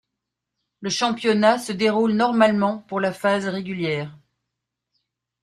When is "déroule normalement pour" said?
1.71-2.99